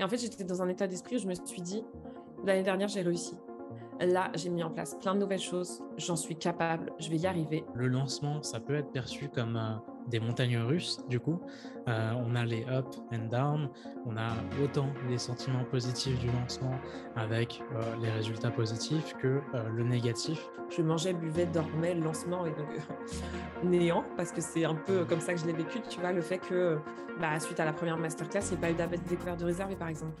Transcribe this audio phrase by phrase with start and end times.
[0.00, 1.84] Et en fait, j'étais dans un état d'esprit où je me suis dit,
[2.44, 3.36] l'année dernière, j'ai réussi.
[4.00, 5.82] Là, j'ai mis en place plein de nouvelles choses.
[5.96, 6.92] J'en suis capable.
[7.00, 7.64] Je vais y arriver.
[7.74, 9.56] Le lancement, ça peut être perçu comme
[10.08, 11.40] des montagnes russes, du coup.
[11.88, 13.68] Euh, on a les up and down.
[14.06, 14.30] On a
[14.62, 16.74] autant les sentiments positifs du lancement
[17.16, 19.40] avec euh, les résultats positifs que
[19.74, 20.44] le négatif.
[20.70, 22.68] Je mangeais, buvais, dormais, le lancement et donc
[23.64, 25.80] néant parce que c'est un peu comme ça que je l'ai vécu.
[25.88, 26.78] Tu vois, le fait que
[27.20, 29.74] bah, suite à la première masterclass, il n'y a pas eu d'appel découverte de réserve,
[29.76, 30.20] par exemple.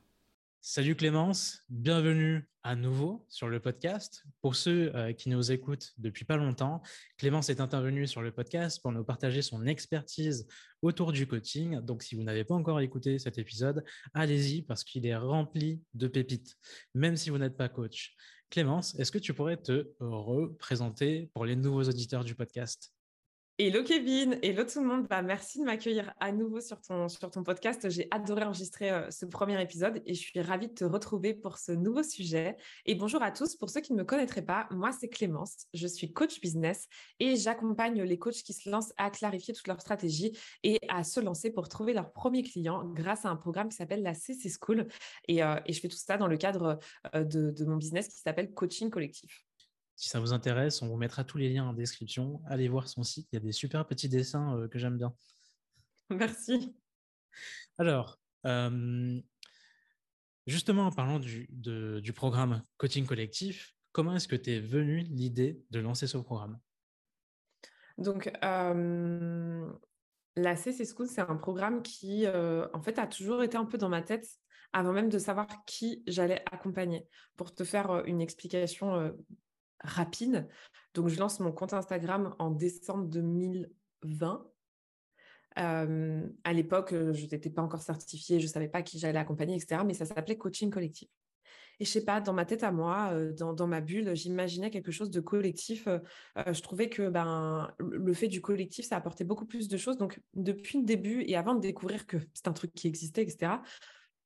[0.63, 4.23] Salut Clémence, bienvenue à nouveau sur le podcast.
[4.41, 6.83] Pour ceux euh, qui nous écoutent depuis pas longtemps,
[7.17, 10.47] Clémence est intervenue sur le podcast pour nous partager son expertise
[10.83, 11.79] autour du coaching.
[11.79, 16.07] Donc si vous n'avez pas encore écouté cet épisode, allez-y parce qu'il est rempli de
[16.07, 16.55] pépites,
[16.93, 18.13] même si vous n'êtes pas coach.
[18.51, 22.93] Clémence, est-ce que tu pourrais te représenter pour les nouveaux auditeurs du podcast?
[23.63, 25.07] Hello Kevin, hello tout le monde.
[25.07, 27.91] Bah, merci de m'accueillir à nouveau sur ton, podcast.
[27.91, 31.59] J'ai adoré enregistrer euh, ce premier épisode et je suis ravie de te retrouver pour
[31.59, 32.57] ce nouveau sujet.
[32.87, 33.55] Et bonjour à tous.
[33.55, 35.67] Pour ceux qui ne me connaîtraient pas, moi c'est Clémence.
[35.75, 36.87] Je suis coach business
[37.19, 41.19] et j'accompagne les coachs qui se lancent à clarifier toute leur stratégie et à se
[41.19, 44.87] lancer pour trouver leurs premiers clients grâce à un programme qui s'appelle la CC School.
[45.27, 46.79] Et, euh, et, je fais tout ça dans le cadre
[47.13, 49.45] euh, de, de mon business qui s'appelle Coaching Collectif.
[50.01, 52.41] Si ça vous intéresse, on vous mettra tous les liens en description.
[52.47, 55.13] Allez voir son site, il y a des super petits dessins euh, que j'aime bien.
[56.09, 56.75] Merci.
[57.77, 59.21] Alors, euh,
[60.47, 65.61] justement, en parlant du, du programme Coaching Collectif, comment est-ce que tu es venu l'idée
[65.69, 66.59] de lancer ce programme?
[67.99, 69.71] Donc, euh,
[70.35, 73.89] la CC School, c'est un programme qui, en fait, a toujours été un peu dans
[73.89, 74.27] ma tête
[74.73, 77.07] avant même de savoir qui j'allais accompagner.
[77.37, 79.13] Pour te faire une explication
[79.83, 80.47] rapide.
[80.93, 84.47] Donc, je lance mon compte Instagram en décembre 2020.
[85.59, 89.55] Euh, à l'époque, je n'étais pas encore certifiée, je ne savais pas qui j'allais accompagner,
[89.55, 89.81] etc.
[89.85, 91.09] Mais ça s'appelait coaching collectif.
[91.81, 94.91] Et je sais pas, dans ma tête à moi, euh, dans, ma bulle, j'imaginais quelque
[94.91, 95.87] chose de collectif.
[95.87, 95.99] Euh,
[96.53, 99.97] je trouvais que ben, le fait du collectif, ça apportait beaucoup plus de choses.
[99.97, 103.53] Donc, depuis le début et avant de découvrir que c'est un truc qui existait, etc.,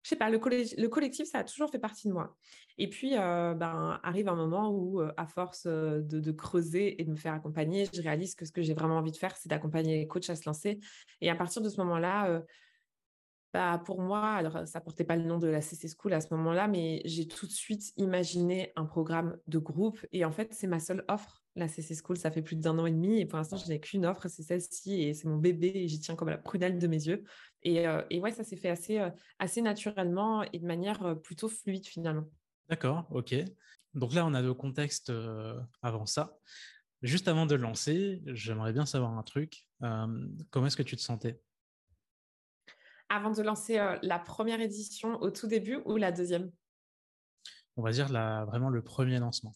[0.05, 2.38] je sais pas, le, le, collectif, ça a toujours fait partie de moi.
[2.77, 7.05] Et puis, euh, ben, arrive un moment où, euh, à force euh, de, creuser et
[7.05, 9.49] de me faire accompagner, je réalise que ce que j'ai vraiment envie de faire, c'est
[9.49, 10.79] d'accompagner les coachs à se lancer.
[11.21, 12.43] Et à partir de ce moment-là,
[13.51, 16.31] bah, pour moi, alors ça portait pas le nom de la CC School à ce
[16.35, 20.05] moment-là, mais j'ai tout de suite imaginé un programme de groupe.
[20.11, 21.44] Et en fait, c'est ma seule offre.
[21.55, 23.19] La CC School, ça fait plus d'un an et demi.
[23.19, 25.01] Et pour l'instant, je n'ai qu'une offre, c'est celle-ci.
[25.01, 25.71] Et c'est mon bébé.
[25.73, 27.23] Et j'y tiens comme la prunelle de mes yeux.
[27.63, 31.16] Et, euh, et ouais, ça s'est fait assez, euh, assez naturellement et de manière euh,
[31.16, 32.27] plutôt fluide finalement.
[32.67, 33.35] D'accord, ok.
[33.93, 35.11] Donc là, on a le contexte
[35.81, 36.38] avant ça.
[37.01, 39.69] Juste avant de lancer, j'aimerais bien savoir un truc.
[39.79, 41.39] comment est-ce que tu te sentais?
[43.07, 46.51] Avant de lancer la première édition au tout début ou la deuxième?
[47.77, 49.53] On va dire la, vraiment le premier lancement.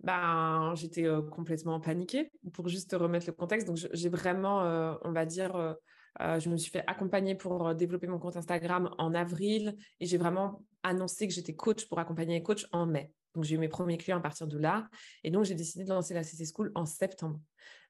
[0.00, 3.66] Ben, j'étais complètement paniquée pour juste remettre le contexte.
[3.66, 4.60] Donc, j'ai vraiment,
[5.02, 5.76] on va dire,
[6.20, 10.64] je me suis fait accompagner pour développer mon compte Instagram en avril et j'ai vraiment
[10.82, 13.12] annoncé que j'étais coach pour accompagner les coachs en mai.
[13.34, 14.88] Donc, j'ai eu mes premiers clients à partir de là.
[15.24, 17.40] Et donc, j'ai décidé de lancer la CC School en septembre.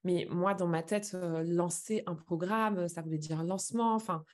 [0.05, 1.15] Mais moi, dans ma tête,
[1.45, 3.95] lancer un programme, ça voulait dire lancement.
[3.95, 4.25] Enfin,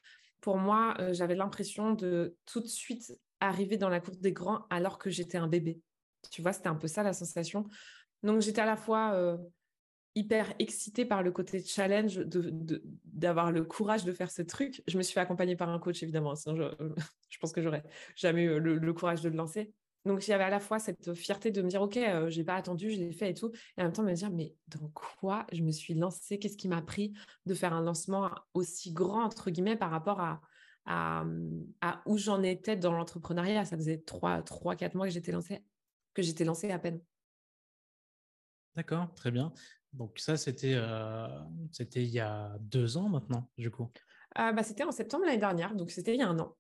[0.41, 4.99] pour moi, j'avais l'impression de tout de suite arriver dans la cour des grands alors
[4.99, 5.81] que j'étais un bébé.
[6.31, 7.65] Tu vois, c'était un peu ça la sensation.
[8.23, 9.37] Donc, j'étais à la fois euh,
[10.15, 12.17] hyper excitée par le côté challenge,
[13.05, 14.83] d'avoir le courage de faire ce truc.
[14.87, 16.35] Je me suis fait accompagner par un coach, évidemment.
[16.35, 17.85] Sinon, je, pense que j'aurais
[18.17, 19.73] jamais eu le courage de le lancer.
[20.05, 22.57] Donc, avait à la fois cette fierté de me dire, OK, euh, je n'ai pas
[22.57, 23.51] attendu, je l'ai fait et tout.
[23.77, 26.39] Et en même temps, me dire, mais dans quoi je me suis lancée?
[26.39, 27.15] Qu'est-ce qui m'a pris
[27.47, 30.43] de faire un lancement aussi grand, entre guillemets, par rapport à,
[30.85, 31.25] à,
[32.05, 33.65] où j'en étais dans l'entrepreneuriat?
[33.65, 35.63] Ça faisait trois, trois, quatre mois que j'étais lancée,
[36.15, 37.01] que j'étais lancée à peine.
[38.75, 39.53] D'accord, très bien.
[39.93, 41.29] Donc ça, c'était euh,
[41.95, 43.91] il y a deux ans maintenant, du coup?
[44.39, 46.57] Euh, bah, c'était en septembre l'année dernière, donc c'était il y a un an.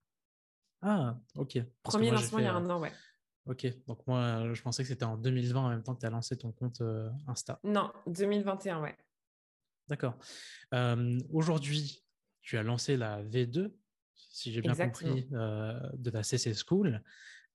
[0.82, 1.58] Ah, ok.
[1.82, 2.92] Premier lancement il y a un an, ouais.
[3.46, 6.10] Ok, donc moi, je pensais que c'était en 2020 en même temps que tu as
[6.10, 7.58] lancé ton compte euh, Insta.
[7.64, 8.96] Non, 2021, ouais.
[9.88, 10.16] D'accord.
[10.72, 12.04] Euh, aujourd'hui,
[12.40, 13.74] tu as lancé la V2.
[14.14, 17.02] si j'ai bien compris, de la CC School.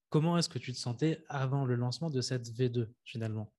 [0.09, 3.51] Comment est-ce que tu te sentais avant le lancement de cette V2 finalement?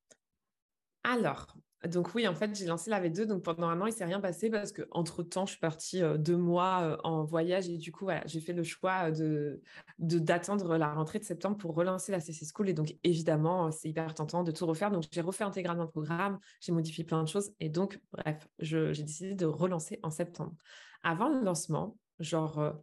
[1.04, 1.56] Alors,
[1.88, 3.24] donc oui, en fait, j'ai lancé la V2.
[3.24, 6.02] Donc pendant un an, il s'est rien passé parce que entre temps, je suis partie
[6.18, 9.62] deux mois en voyage et du coup, j'ai fait le choix de
[9.98, 12.68] d'attendre la rentrée de septembre pour relancer la CC School.
[12.68, 14.90] Et donc évidemment, c'est hyper tentant de tout refaire.
[14.90, 18.92] Donc j'ai refait intégralement le programme, j'ai modifié plein de choses et donc bref, j'ai
[18.92, 20.54] décidé de relancer en septembre.
[21.02, 22.74] Avant le lancement, genre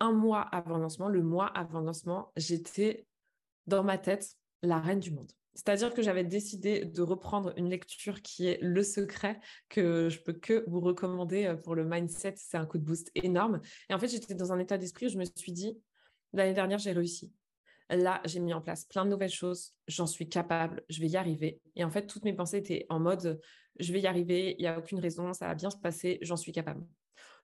[0.00, 3.06] un mois avant lancement, le mois avant lancement, j'étais
[3.66, 5.32] dans ma tête la reine du monde.
[5.54, 10.32] C'est-à-dire que j'avais décidé de reprendre une lecture qui est Le Secret, que je peux
[10.32, 12.34] que vous recommander euh, pour le mindset.
[12.36, 13.60] C'est un coup de boost énorme.
[13.88, 15.78] Et en fait, j'étais dans un état d'esprit où je me suis dit,
[16.32, 17.32] l'année dernière, j'ai réussi.
[17.90, 19.74] Là, j'ai mis en place plein de nouvelles choses.
[19.88, 20.84] J'en suis capable.
[20.88, 21.60] Je vais y arriver.
[21.74, 23.40] Et en fait, toutes mes pensées étaient en mode,
[23.80, 24.54] je vais y arriver.
[24.58, 25.32] Il n'y a aucune raison.
[25.32, 26.18] Ça va bien se passer.
[26.22, 26.86] J'en suis capable.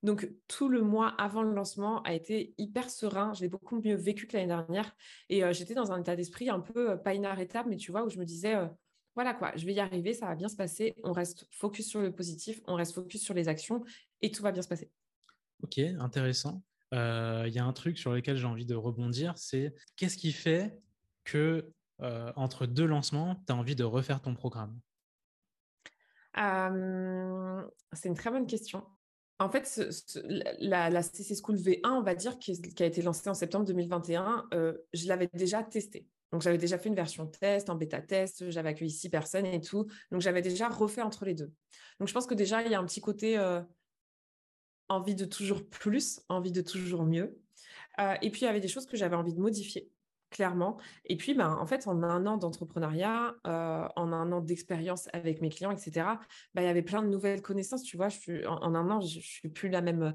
[0.02, 3.32] Donc, tout le mois avant le lancement a été hyper serein.
[3.34, 4.94] Je l'ai beaucoup mieux vécu que l'année dernière.
[5.28, 8.04] Et euh, j'étais dans un état d'esprit un peu euh, pas inarrêtable, mais tu vois,
[8.04, 8.66] où je me disais, euh,
[9.14, 10.94] voilà quoi, je vais y arriver, ça va bien se passer.
[11.02, 13.82] On reste focus sur le positif, on reste focus sur les actions
[14.20, 14.90] et tout va bien se passer.
[15.62, 16.62] Ok, intéressant.
[16.92, 20.78] Il y a un truc sur lequel j'ai envie de rebondir, c'est qu'est-ce qui fait
[21.24, 24.78] que entre deux lancements, tu as envie de refaire ton programme?
[26.34, 28.84] C'est une très bonne question.
[29.38, 29.80] En fait,
[30.58, 34.74] la, CC School V1, on va dire, qui, a été lancée en septembre 2021, euh,
[34.94, 36.06] je l'avais déjà testée.
[36.32, 39.60] Donc, j'avais déjà fait une version test, en bêta test, j'avais accueilli six personnes et
[39.60, 39.86] tout.
[40.10, 41.52] Donc, j'avais déjà refait entre les deux.
[42.00, 43.60] Donc, je pense que déjà, il y a un petit côté euh,
[44.88, 47.38] envie de toujours plus, envie de toujours mieux.
[48.00, 49.90] Euh, et puis, il y avait des choses que j'avais envie de modifier
[50.36, 50.76] clairement.
[51.06, 55.40] Et puis, ben, en fait, en un an d'entrepreneuriat, euh, en un an d'expérience avec
[55.40, 56.06] mes clients, etc.,
[56.54, 57.82] ben, il y avait plein de nouvelles connaissances.
[57.82, 60.14] Tu vois, je suis, en, un an, je ne suis plus la même,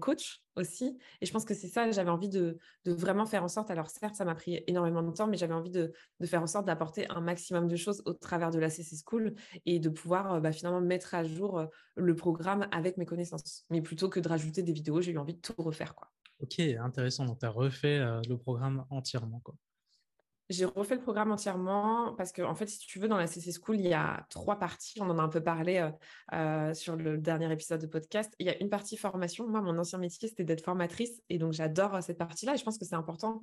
[0.00, 0.98] coach aussi.
[1.20, 4.16] Et je pense que c'est ça, j'avais envie de, vraiment faire en sorte, alors certes,
[4.16, 5.92] ça m'a pris énormément de temps, mais j'avais envie de,
[6.24, 9.34] faire en sorte d'apporter un maximum de choses au travers de la CC School
[9.66, 13.64] et de pouvoir euh, bah, finalement mettre à jour euh, le programme avec mes connaissances.
[13.70, 15.94] Mais plutôt que de rajouter des vidéos, j'ai eu envie de tout refaire.
[15.94, 16.10] quoi.
[16.40, 17.26] Ok, intéressant.
[17.26, 17.98] Donc, tu as refait
[18.28, 19.40] le programme entièrement.
[19.40, 19.54] Quoi.
[20.50, 23.52] J'ai refait le programme entièrement parce que, en fait, si tu veux, dans la CC
[23.52, 25.00] School, il y a trois parties.
[25.00, 25.90] On en a un peu parlé euh,
[26.32, 28.34] euh, sur le dernier épisode de podcast.
[28.40, 29.46] Il y a une partie formation.
[29.46, 31.22] Moi, mon ancien métier, c'était d'être formatrice.
[31.28, 32.54] Et donc, j'adore euh, cette partie-là.
[32.54, 33.42] Et je pense que c'est important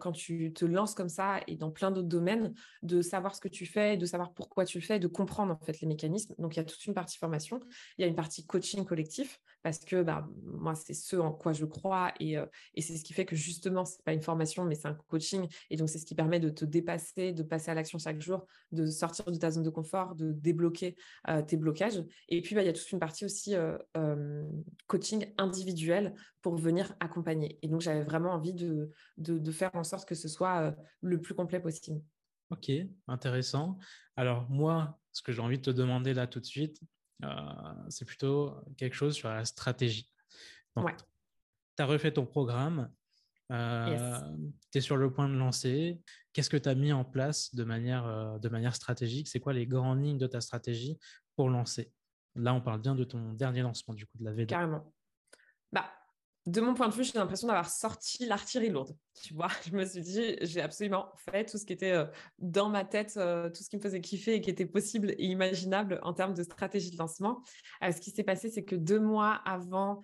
[0.00, 3.48] quand tu te lances comme ça et dans plein d'autres domaines de savoir ce que
[3.48, 6.34] tu fais, de savoir pourquoi tu le fais, de comprendre en fait les mécanismes.
[6.38, 7.60] Donc, il y a toute une partie formation.
[7.98, 11.52] Il y a une partie coaching collectif parce que bah, moi, c'est ce en quoi
[11.52, 12.12] je crois.
[12.20, 12.36] Et,
[12.74, 14.96] et c'est ce qui fait que justement, ce n'est pas une formation, mais c'est un
[15.08, 15.46] coaching.
[15.68, 18.46] Et donc, c'est ce qui permet de te dépasser, de passer à l'action chaque jour,
[18.72, 20.96] de sortir de ta zone de confort, de débloquer
[21.28, 22.02] euh, tes blocages.
[22.28, 24.44] Et puis, bah, il y a toute une partie aussi euh, euh,
[24.86, 27.58] coaching individuel pour venir accompagner.
[27.62, 31.34] Et donc, j'avais vraiment envie de, de, faire en sorte que ce soit le plus
[31.34, 32.00] complet possible.
[32.50, 32.70] Ok,
[33.06, 33.78] intéressant.
[34.16, 36.80] Alors, moi, ce que j'ai envie de te demander là tout de suite,
[37.88, 40.10] c'est plutôt quelque chose sur la stratégie.
[40.76, 40.94] Donc,
[41.76, 42.90] tu as refait ton programme,
[43.50, 44.18] euh,
[44.72, 46.00] tu es sur le point de lancer.
[46.32, 49.28] Qu'est-ce que tu as mis en place de manière, euh, de manière stratégique?
[49.28, 50.98] C'est quoi les grandes lignes de ta stratégie
[51.36, 51.92] pour lancer?
[52.34, 54.46] Là, on parle bien de ton dernier lancement, du coup, de la V2.
[54.46, 54.92] Carrément.
[55.72, 55.90] Bah,
[56.46, 58.96] de mon point de vue, j'ai l'impression d'avoir sorti l'artillerie lourde.
[59.22, 62.06] Tu vois, je me suis dit, j'ai absolument fait tout ce qui était euh,
[62.38, 66.00] dans ma tête, tout ce qui me faisait kiffer et qui était possible et imaginable
[66.02, 67.42] en termes de stratégie de lancement.
[67.82, 70.02] ce qui s'est passé, c'est que deux mois avant,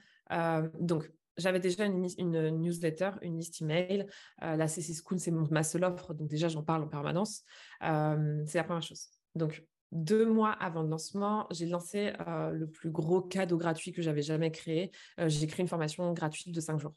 [0.80, 2.06] donc j'avais déjà une,
[2.60, 4.06] newsletter, une liste email.
[4.42, 7.42] Euh, la CC School, c'est ma seule offre, donc déjà, j'en parle en permanence.
[7.82, 9.08] Euh, c'est la première chose.
[9.34, 14.02] Donc, deux mois avant le lancement, j'ai lancé euh, le plus gros cadeau gratuit que
[14.02, 14.90] j'avais jamais créé.
[15.26, 16.94] j'ai créé une formation gratuite de cinq jours.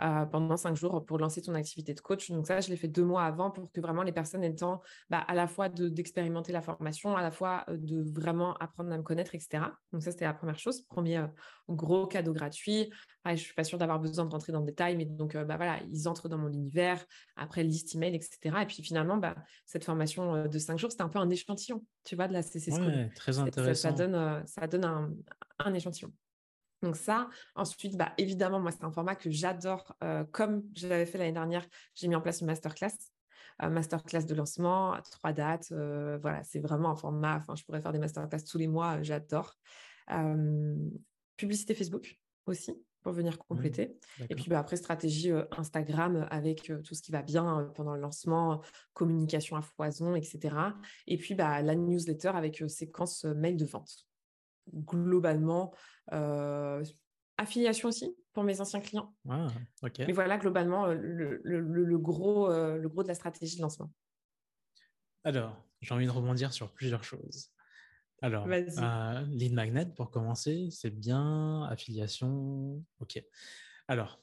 [0.00, 2.30] Euh, pendant cinq jours pour lancer ton activité de coach.
[2.30, 4.54] Donc ça, je l'ai fait deux mois avant pour que vraiment les personnes aient le
[4.54, 8.96] temps bah, à la fois d'expérimenter la formation, à la fois de vraiment apprendre à
[8.96, 9.64] me connaître, etc.
[9.92, 10.82] Donc ça, c'était la première chose.
[10.82, 11.26] Premier euh,
[11.68, 12.92] gros cadeau gratuit.
[13.26, 15.56] je ne suis pas sûre d'avoir besoin de rentrer dans le détail, mais donc bah,
[15.56, 18.38] voilà, ils entrent dans mon univers, après liste email, etc.
[18.62, 19.34] Et puis finalement, bah,
[19.66, 22.70] cette formation de cinq jours, c'était un peu un échantillon, tu vois, de la CC
[22.70, 23.10] School.
[23.16, 23.88] très intéressant.
[23.88, 25.12] Ça, donne, ça donne un,
[25.58, 26.12] un échantillon.
[26.82, 29.96] Donc ça, ensuite, bah, évidemment, moi, c'est un format que j'adore.
[30.04, 32.92] Euh, comme je l'avais fait l'année dernière, j'ai mis en place une masterclass.
[33.62, 35.72] Euh, masterclass de lancement, trois dates.
[35.72, 37.36] Euh, voilà, c'est vraiment un format.
[37.36, 39.02] Enfin, je pourrais faire des masterclass tous les mois.
[39.02, 39.54] J'adore.
[41.36, 43.96] publicité Facebook aussi pour venir mmh, compléter.
[44.28, 48.62] et puis bah, après, stratégie Instagram avec tout ce qui va bien pendant le lancement,
[48.92, 50.56] communication à foison, etc.
[51.06, 54.07] Et puis bah, la newsletter avec séquence mail de vente
[54.72, 55.74] globalement.
[56.12, 56.82] Euh,
[57.36, 59.14] affiliation aussi, pour mes anciens clients.
[59.28, 59.46] Ah,
[59.82, 59.98] ok.
[60.00, 63.92] Mais voilà, globalement, le, gros, le gros de la stratégie de lancement.
[65.24, 67.50] Alors, j'ai envie de rebondir sur plusieurs choses.
[68.20, 71.62] Alors, euh, lead magnet pour commencer, c'est bien.
[71.64, 73.22] Affiliation, ok.
[73.86, 74.20] Alors,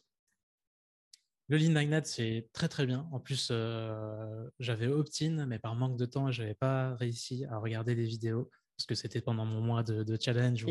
[1.48, 3.08] le lead magnet, c'est très très bien.
[3.12, 7.58] En plus, euh, j'avais opt-in, mais par manque de temps, je n'avais pas réussi à
[7.58, 10.66] regarder des vidéos parce que c'était pendant mon mois de, challenge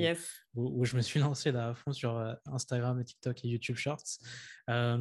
[0.54, 4.18] où, je me suis lancé là à fond sur euh, Instagram, TikTok et YouTube Shorts.
[4.70, 4.96] Euh,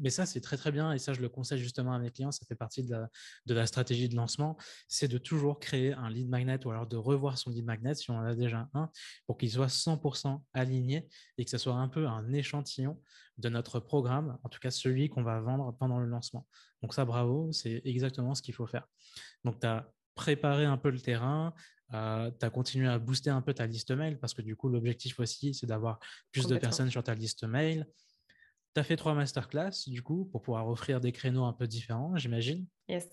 [0.00, 2.30] mais ça, c'est très très bien et ça, je le conseille justement à mes clients.
[2.30, 3.08] Ça fait partie de
[3.46, 4.56] la, stratégie de lancement.
[4.88, 8.10] C'est de toujours créer un lead magnet ou alors de revoir son lead magnet si
[8.10, 8.90] on en a déjà un
[9.26, 11.08] pour qu'il soit 100% aligné
[11.38, 13.00] et que ce soit un peu un échantillon
[13.38, 16.46] de notre programme, en tout cas celui qu'on va vendre pendant le lancement.
[16.82, 18.86] Donc ça, bravo, c'est exactement ce qu'il faut faire.
[19.44, 21.54] Donc tu as préparé un peu le terrain,
[21.92, 24.68] euh, tu as continué à booster un peu ta liste mail parce que du coup,
[24.68, 25.98] l'objectif aussi, c'est d'avoir
[26.30, 27.86] plus de personnes sur ta liste mail.
[28.74, 32.16] Tu as fait trois masterclass, du coup, pour pouvoir offrir des créneaux un peu différents,
[32.16, 32.66] j'imagine.
[32.88, 33.08] Yes,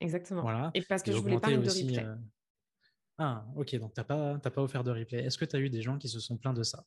[0.00, 0.42] exactement.
[0.42, 0.70] Voilà.
[0.74, 2.04] Et parce que je voulais pas de replay.
[2.04, 2.16] Euh,
[3.16, 5.24] ah, ok, donc tu n'as pas, pas offert de replay.
[5.24, 6.84] Est-ce que tu as eu des gens qui se sont plaints de ça?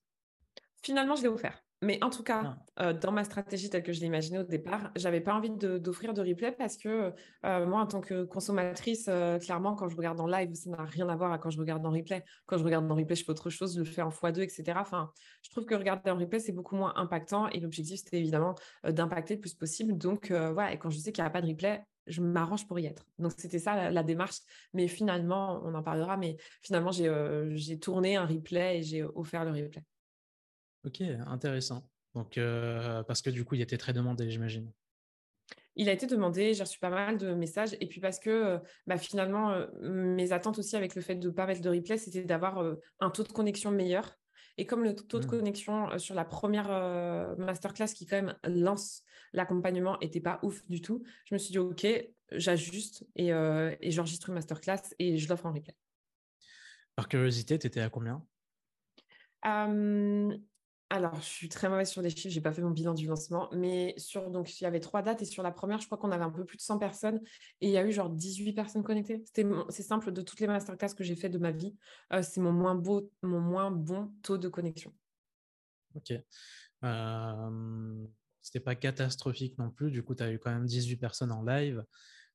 [0.81, 1.63] Finalement, je l'ai offert.
[1.83, 2.89] Mais en tout cas, ah.
[2.89, 6.13] euh, dans ma stratégie telle que je l'ai imaginée au départ, j'avais pas envie d'offrir
[6.13, 7.11] de, replay parce que
[7.43, 10.83] euh, moi, en tant que consommatrice, euh, clairement, quand je regarde en live, ça n'a
[10.83, 12.23] rien à voir à quand je regarde en replay.
[12.45, 14.73] Quand je regarde en replay, je fais autre chose, je le fais en x2, etc.
[14.79, 15.11] Enfin,
[15.41, 19.35] je trouve que regarder en replay, c'est beaucoup moins impactant et l'objectif, c'était évidemment d'impacter
[19.35, 19.97] le plus possible.
[19.97, 22.77] Donc, voilà, et quand je sais qu'il n'y a pas de replay, je m'arrange pour
[22.79, 23.07] y être.
[23.17, 24.37] Donc, c'était ça la, la, démarche.
[24.73, 29.51] Mais finalement, on en parlera, mais finalement, j'ai tourné un replay et j'ai offert le
[29.51, 29.83] replay.
[30.85, 31.87] Ok, intéressant.
[32.15, 34.71] Donc, euh, parce que du coup, il était très demandé, j'imagine.
[35.75, 37.77] Il a été demandé, j'ai reçu pas mal de messages.
[37.79, 38.57] Et puis parce que euh,
[38.87, 41.97] bah, finalement, euh, mes attentes aussi avec le fait de ne pas mettre de replay,
[41.97, 44.17] c'était d'avoir un taux de connexion meilleur.
[44.57, 45.29] Et comme le taux de mmh.
[45.29, 46.67] connexion sur la première
[47.37, 51.57] masterclass qui quand même lance l'accompagnement n'était pas ouf du tout, je me suis dit,
[51.57, 51.87] OK,
[52.33, 55.73] j'ajuste et, et j'enregistre une masterclass et je l'offre en replay.
[56.97, 58.25] Par curiosité, tu étais à combien?
[60.91, 63.49] Alors, je suis très mauvaise sur les chiffres, j'ai pas fait mon bilan du lancement,
[63.53, 66.11] mais sur donc il y avait trois dates et sur la première, je crois qu'on
[66.11, 67.21] avait un peu plus de 100 personnes
[67.61, 69.23] et il y a eu genre 18 personnes connectées.
[69.69, 71.75] C'est simple de toutes les masterclass que j'ai fait de ma vie,
[72.11, 74.93] euh, c'est mon moins beau mon moins bon taux de connexion.
[75.95, 76.13] OK.
[76.83, 78.05] Euh,
[78.41, 81.41] c'était pas catastrophique non plus, du coup tu as eu quand même 18 personnes en
[81.43, 81.85] live.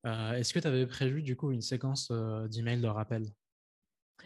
[0.05, 3.23] Euh, est-ce que tu avais prévu du coup une séquence euh, d'emails de rappel?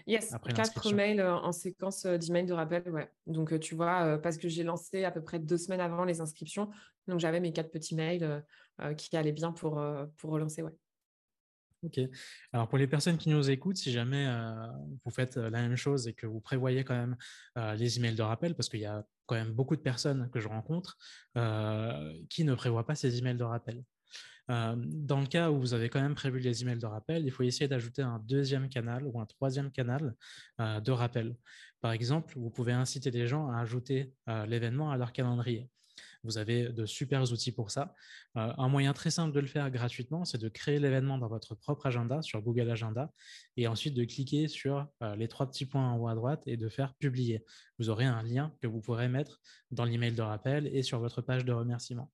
[0.08, 3.10] Yes, quatre mails en séquence d'emails de rappel, ouais.
[3.28, 6.70] Donc, tu vois, parce que j'ai lancé à peu près deux semaines avant les inscriptions,
[7.08, 8.44] donc j'avais mes quatre petits mails
[8.98, 9.84] qui allaient bien pour,
[10.18, 10.74] pour relancer, ouais.
[11.84, 12.00] Ok.
[12.54, 14.28] Alors pour les personnes qui nous écoutent, si jamais
[15.04, 17.18] vous faites la même chose et que vous prévoyez quand même
[17.76, 20.48] les emails de rappel, parce qu'il y a quand même beaucoup de personnes que je
[20.48, 20.98] rencontre
[22.30, 23.84] qui ne prévoient pas ces emails de rappel.
[24.50, 27.32] Euh, dans le cas où vous avez quand même prévu les emails de rappel, il
[27.32, 30.16] faut essayer d'ajouter un deuxième canal ou un troisième canal
[30.60, 31.36] euh, de rappel.
[31.80, 35.70] Par exemple, vous pouvez inciter les gens à ajouter euh, l'événement à leur calendrier.
[36.24, 37.96] Vous avez de super outils pour ça.
[38.36, 41.88] un moyen très simple de le faire gratuitement, c'est de créer l'événement dans votre propre
[41.88, 43.12] agenda sur Google Agenda
[43.58, 46.70] et ensuite de cliquer sur les trois petits points en haut à droite et de
[46.70, 47.44] faire publier.
[47.80, 51.24] Vous aurez un lien que vous pourrez mettre dans l'email de rappel et sur votre
[51.24, 52.12] page de remerciement.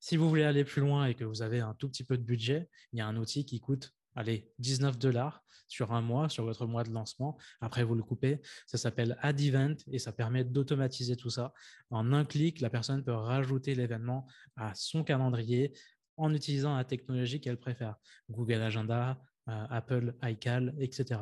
[0.00, 2.22] Si vous voulez aller plus loin et que vous avez un tout petit peu de
[2.22, 6.44] budget, il y a un outil qui coûte allez, 19 dollars sur un mois, sur
[6.44, 7.38] votre mois de lancement.
[7.60, 8.40] Après, vous le coupez.
[8.66, 11.52] Ça s'appelle Add Event et ça permet d'automatiser tout ça.
[11.90, 14.26] En un clic, la personne peut rajouter l'événement
[14.56, 15.72] à son calendrier
[16.16, 17.96] en utilisant la technologie qu'elle préfère.
[18.28, 21.20] Google Agenda, euh, Apple iCal, etc.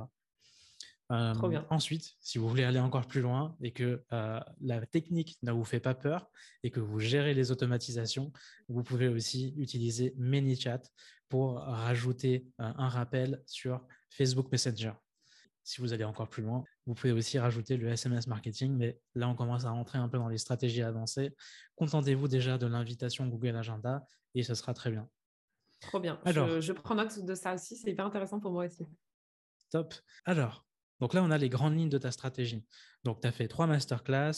[1.12, 1.34] Euh,
[1.70, 5.64] ensuite, si vous voulez aller encore plus loin et que euh, la technique ne vous
[5.64, 6.28] fait pas peur
[6.64, 8.32] et que vous gérez les automatisations,
[8.68, 10.82] vous pouvez aussi utiliser ManyChat
[11.28, 14.92] pour rajouter euh, un rappel sur Facebook Messenger.
[15.62, 19.28] Si vous allez encore plus loin, vous pouvez aussi rajouter le SMS marketing, mais là,
[19.28, 21.34] on commence à rentrer un peu dans les stratégies avancées.
[21.76, 25.08] Contentez-vous déjà de l'invitation Google Agenda et ce sera très bien.
[25.80, 26.20] Trop bien.
[26.25, 27.76] Alors, je prends note de ça aussi.
[27.76, 28.86] C'est hyper intéressant pour moi aussi.
[29.70, 29.94] Top.
[30.25, 30.64] Alors,
[31.00, 32.64] donc là, on a les grandes lignes de ta stratégie.
[33.04, 34.32] Donc, tu as fait trois masterclass,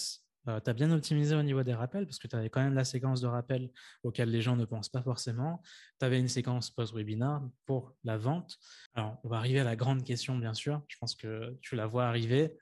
[0.48, 2.74] euh, tu as bien optimisé au niveau des rappels parce que tu avais quand même
[2.74, 3.70] la séquence de rappels
[4.02, 5.62] auxquels les gens ne pensent pas forcément.
[6.00, 8.58] Tu avais une séquence post-webinar pour la vente.
[8.94, 10.82] Alors, on va arriver à la grande question, bien sûr.
[10.88, 12.56] Je pense que tu la vois arriver.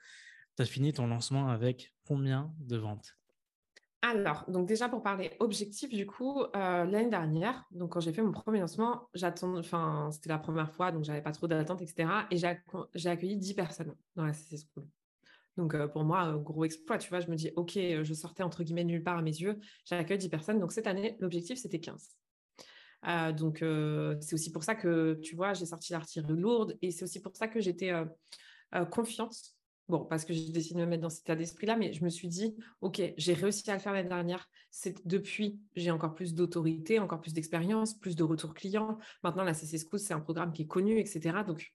[0.57, 3.16] Tu as fini ton lancement avec combien de ventes?
[4.11, 8.23] Alors, donc déjà pour parler objectif, du coup, euh, l'année dernière, donc quand j'ai fait
[8.23, 12.09] mon premier lancement, j'attends, enfin, c'était la première fois, donc j'avais pas trop d'attente, etc.
[12.31, 14.87] Et j'ai accueilli 10 personnes dans la CC School.
[15.57, 18.85] Donc, pour moi, gros exploit, tu vois, je me dis, OK, je sortais entre guillemets
[18.85, 20.61] nulle part à mes yeux, j'accueille 10 personnes.
[20.61, 22.17] Donc, cette année, l'objectif, c'était 15.
[23.37, 23.65] donc,
[24.21, 27.35] c'est aussi pour ça que, tu vois, j'ai sorti l'artillerie lourde et c'est aussi pour
[27.35, 27.93] ça que j'étais
[28.91, 29.56] confiante.
[29.89, 32.09] Bon, parce que j'ai décidé de me mettre dans cet état d'esprit-là, mais je me
[32.09, 34.49] suis dit, OK, j'ai réussi à le faire l'année dernière.
[34.71, 38.99] C'est depuis, j'ai encore plus d'autorité, encore plus d'expérience, plus de retours clients.
[39.23, 41.45] Maintenant, la CC School, c'est un programme qui est connu, etc.
[41.47, 41.73] Donc,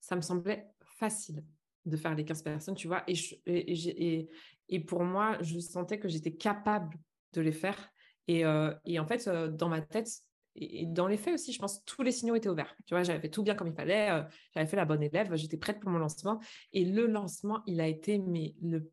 [0.00, 0.66] ça me semblait
[0.98, 1.42] facile
[1.86, 3.04] de faire les 15 personnes, tu vois.
[3.06, 4.28] Et,
[4.68, 6.98] et, pour moi, je sentais que j'étais capable
[7.32, 7.90] de les faire.
[8.28, 10.10] Et, euh, en fait, euh, dans ma tête,
[10.56, 12.74] et dans les faits aussi, je pense que tous les signaux étaient ouverts.
[12.86, 14.22] Tu vois, j'avais fait tout bien comme il fallait, euh,
[14.54, 16.40] j'avais fait la bonne élève, j'étais prête pour mon lancement.
[16.72, 18.22] Et le lancement, il a été
[18.62, 18.90] le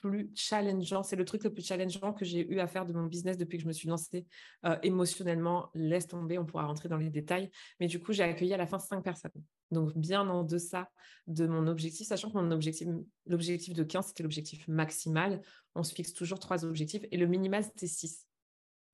[0.00, 1.02] plus challengeant.
[1.02, 3.58] C'est le truc le plus challengeant que j'ai eu à faire de mon business depuis
[3.58, 4.26] que je me suis lancée
[4.66, 5.70] euh, émotionnellement.
[5.74, 7.50] Laisse tomber, on pourra rentrer dans les détails.
[7.80, 9.30] Mais du coup, j'ai accueilli à la fin cinq personnes.
[9.70, 10.90] Donc, bien en deçà
[11.26, 12.86] de mon objectif, sachant que mon objectif,
[13.26, 15.40] l'objectif de 15, c'était l'objectif maximal.
[15.74, 18.26] On se fixe toujours trois objectifs et le minimal, c'était 6.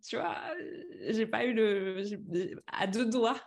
[0.06, 0.36] Tu vois,
[1.08, 2.02] j'ai pas eu le.
[2.66, 3.40] à deux doigts,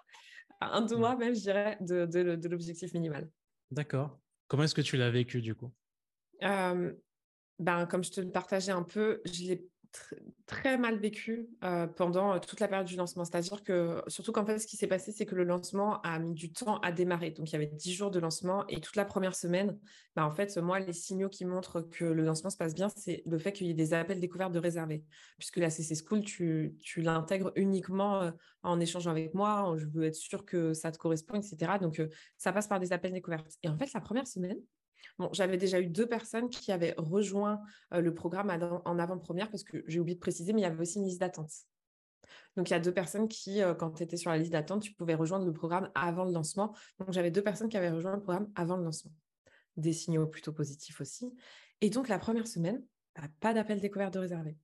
[0.62, 3.29] un doigt même, je dirais, de, de, l'objectif minimal.
[3.72, 4.19] D'accord.
[4.48, 5.74] Comment est-ce que tu l'as vécu du coup?
[6.43, 6.93] Euh,
[7.60, 9.67] ben, comme je te le partageais un peu, je l'ai
[10.46, 13.26] très mal vécu euh, pendant euh, toute la période du lancement.
[13.26, 16.34] C'est-à-dire que, surtout qu'en fait, ce qui s'est passé, c'est que le lancement a mis
[16.34, 17.32] du temps à démarrer.
[17.32, 19.78] Donc, il y avait 10 jours de lancement et toute la première semaine,
[20.16, 23.24] ben, en fait, moi, les signaux qui montrent que le lancement se passe bien, c'est
[23.26, 25.04] le fait qu'il y ait des appels découvertes de réservés.
[25.38, 28.32] Puisque la CC School, tu, tu l'intègres uniquement euh,
[28.64, 29.74] en échangeant avec moi.
[29.78, 31.74] Je veux être sûr que ça te correspond, etc.
[31.80, 32.02] Donc,
[32.38, 33.52] ça passe par des appels découvertes.
[33.64, 34.58] Et en fait, la première semaine,
[35.31, 38.50] J'avais déjà eu deux personnes qui avaient rejoint le programme
[38.86, 41.19] en avant-première parce que j'ai oublié de préciser, mais il y avait aussi une liste
[41.19, 41.51] d'attente.
[42.55, 44.93] Donc, il y a deux personnes qui, quand tu étais sur la liste d'attente, tu
[44.93, 46.75] pouvais rejoindre le programme avant le lancement.
[47.00, 49.12] Donc, j'avais deux personnes qui avaient rejoint le programme avant le lancement.
[49.77, 51.36] Des signaux plutôt positifs aussi.
[51.81, 52.83] Et donc, la première semaine,
[53.15, 54.55] bah, pas d'appel découvert de réservé.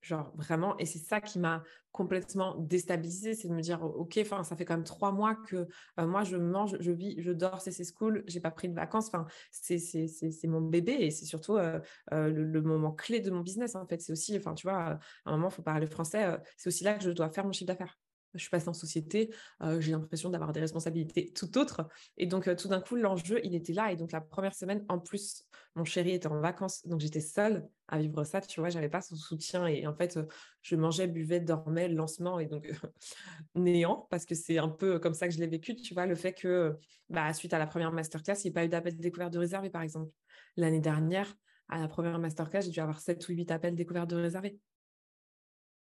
[0.00, 4.44] Genre vraiment, et c'est ça qui m'a complètement déstabilisée, c'est de me dire, ok, enfin,
[4.44, 7.60] ça fait quand même trois mois que euh, moi je mange, je vis, je dors,
[7.60, 11.80] c'est school, j'ai pas pris de vacances, enfin, c'est mon bébé et c'est surtout euh,
[12.12, 14.00] euh, le, moment clé de mon business en fait.
[14.00, 16.94] C'est aussi, enfin, tu vois, à un moment, il faut parler français, c'est aussi là
[16.94, 17.98] que je dois faire mon chiffre d'affaires
[18.34, 19.34] je suis passée en société,
[19.80, 21.88] j'ai l'impression d'avoir des responsabilités tout autres.
[22.16, 23.90] Et donc, tout d'un coup, l'enjeu, il était là.
[23.90, 26.86] Et donc, la première semaine, en plus, mon chéri était en vacances.
[26.86, 28.40] Donc, j'étais seule à vivre ça.
[28.40, 29.66] Tu vois, j'avais pas son soutien.
[29.66, 30.18] Et en fait,
[30.62, 32.38] je mangeais, buvais, dormais, lancement.
[32.40, 32.70] Et donc,
[33.54, 35.76] néant, parce que c'est un peu comme ça que je l'ai vécu.
[35.76, 36.76] Tu vois, le fait que,
[37.08, 39.70] bah, suite à la première masterclass, il n'y ait pas eu d'appel découvert de réservé,
[39.70, 40.10] par exemple.
[40.56, 41.32] L'année dernière,
[41.68, 44.58] à la première masterclass, j'ai dû avoir 7 ou 8 appels découverts de réservé.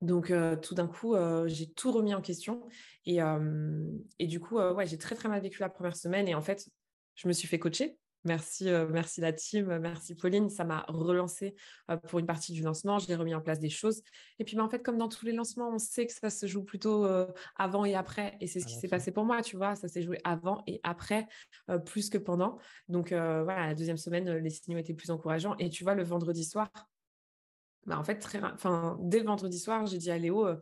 [0.02, 2.68] Donc, tout d'un coup, j'ai tout remis en question.
[3.06, 3.18] Et,
[4.18, 6.28] et du coup, ouais, j'ai très, très mal vécu la première semaine.
[6.28, 6.68] Et en fait,
[7.14, 7.98] je me suis fait coacher.
[8.24, 10.50] Merci, merci la team, merci Pauline.
[10.50, 11.54] Ça m'a relancé
[12.08, 12.98] pour une partie du lancement.
[12.98, 14.02] J'ai remis en place des choses.
[14.38, 16.46] Et puis, bah, en fait, comme dans tous les lancements, on sait que ça se
[16.46, 17.06] joue plutôt
[17.56, 18.36] avant et après.
[18.40, 19.76] Et c'est ce qui s'est passé pour moi, tu vois.
[19.76, 21.26] Ça s'est joué avant et après,
[21.86, 22.58] plus que pendant.
[22.88, 25.56] Donc, voilà, la deuxième semaine, les signaux étaient plus encourageants.
[25.58, 26.68] Et tu vois, le vendredi soir,
[27.88, 30.56] bah, en fait, très, enfin, dès le vendredi soir, j'ai dit à Léo, euh,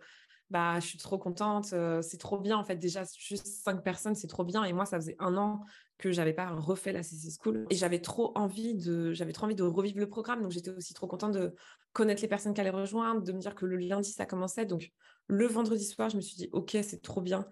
[0.51, 2.57] bah, je suis trop contente, c'est trop bien.
[2.57, 4.65] En fait, déjà, juste cinq personnes, c'est trop bien.
[4.65, 5.65] Et moi, ça faisait un an
[5.99, 9.55] que j'avais pas refait la CC School et j'avais trop envie de, j'avais trop envie
[9.55, 10.43] de revivre le programme.
[10.43, 11.55] Donc, j'étais aussi trop contente de
[11.93, 14.67] connaître les personnes qui allaient rejoindre, de me dire que le lundi, ça commençait.
[14.67, 14.93] Donc,
[15.27, 17.49] le vendredi soir, je me suis dit, OK, c'est trop bien.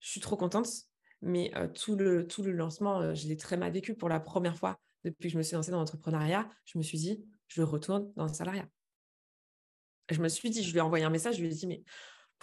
[0.00, 0.68] Je suis trop contente.
[1.22, 4.78] Mais tout, le, tout le lancement, je l'ai très mal vécu pour la première fois
[5.04, 6.48] depuis que je me suis lancée dans l'entrepreneuriat.
[6.66, 8.68] Je me suis dit, je retourne dans le salariat
[10.10, 11.82] je me suis dit, je lui ai envoyé un message, je lui ai dit, mais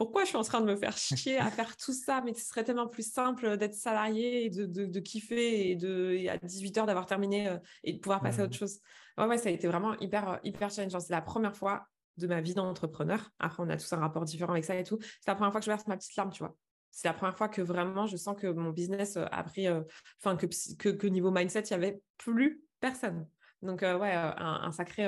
[0.02, 2.24] pourquoi je suis en train de me faire chier à faire tout ça?
[2.26, 6.40] Mais ce serait tellement plus simple d'être salarié et de, de, kiffer et, de, à
[6.40, 8.80] 18 heures d'avoir terminé euh, et de pouvoir passer à autre chose.
[9.20, 11.00] Ouais, ouais, ça a été vraiment hyper, hyper challengeant.
[11.00, 11.86] C'est la première fois
[12.18, 13.30] de ma vie d'entrepreneur.
[13.38, 14.98] Après, on a tous un rapport différent avec ça et tout.
[15.00, 16.56] C'est la première fois que je verse ma petite larme, tu vois.
[16.90, 19.84] C'est la première fois que vraiment je sens que mon business euh, a pris, euh,
[20.18, 20.48] enfin, que,
[20.90, 23.28] que, niveau mindset, il n'y avait plus personne.
[23.62, 25.06] Donc, ouais, un, un sacré.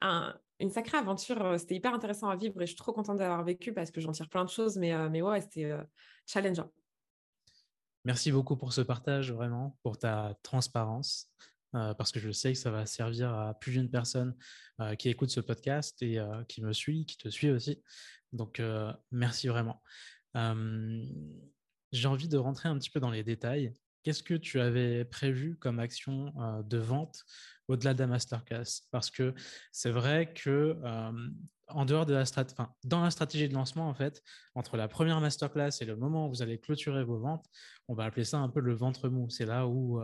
[0.00, 1.54] Un, une sacrée aventure.
[1.58, 4.12] C'était hyper intéressant à vivre et je suis trop contente d'avoir vécu parce que j'en
[4.12, 4.76] tire plein de choses.
[4.76, 5.72] Mais, mais ouais, c'était
[6.26, 6.70] challengeant.
[8.04, 11.30] Merci beaucoup pour ce partage, vraiment, pour ta transparence,
[11.72, 14.36] parce que je sais que ça va servir à plus d'une personne
[14.98, 17.82] qui écoute ce podcast et qui me suit, qui te suit aussi.
[18.32, 18.60] Donc,
[19.10, 19.82] merci vraiment.
[21.92, 23.72] J'ai envie de rentrer un petit peu dans les détails.
[24.02, 27.24] Qu'est-ce que tu avais prévu comme action de vente
[27.68, 29.34] au-delà de la masterclass Parce que
[29.72, 30.76] c'est vrai que
[31.68, 32.24] en dehors de la
[32.84, 34.22] dans la stratégie de lancement, en fait,
[34.54, 37.46] entre la première masterclass et le moment où vous allez clôturer vos ventes,
[37.88, 39.30] on va appeler ça un peu le ventre mou.
[39.30, 40.00] C'est là où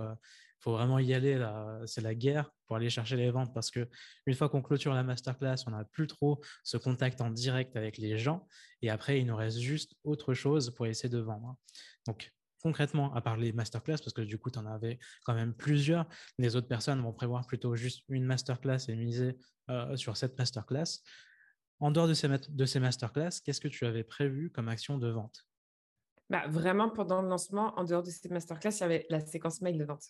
[0.61, 1.39] faut vraiment y aller.
[1.87, 3.89] C'est la guerre pour aller chercher les ventes parce que
[4.27, 7.99] une fois qu'on clôture la masterclass, on n'a plus trop ce contact en direct avec
[7.99, 8.47] les gens.
[8.83, 11.57] Et après, il nous reste juste autre chose pour essayer de vendre.
[12.07, 15.55] Donc, concrètement, à part les masterclass, parce que du coup, tu en avais quand même
[15.55, 16.07] plusieurs,
[16.39, 19.37] les autres personnes vont prévoir plutôt juste une masterclass et miser
[19.71, 21.03] euh, sur cette masterclass.
[21.81, 25.47] En dehors de ces, masterclass, qu'est-ce que tu avais prévu comme action de vente?
[26.29, 29.63] Bah, Vraiment, pendant le lancement, en dehors de ces masterclass, il y avait la séquence
[29.63, 30.05] mail de vente.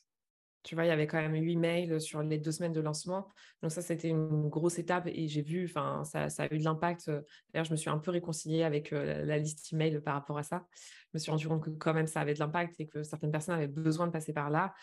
[0.63, 3.29] Tu vois, il y avait quand même huit mails sur les deux semaines de lancement.
[3.63, 6.65] Donc ça, c'était une grosse étape et j'ai vu, enfin, ça, ça, a eu de
[6.65, 7.11] l'impact.
[7.53, 10.67] D'ailleurs, je me suis un peu réconciliée avec la liste email par rapport à ça.
[11.13, 13.31] Je me suis rendu compte que quand même, ça avait de l'impact et que certaines
[13.33, 14.75] personnes avaient besoin de passer par là.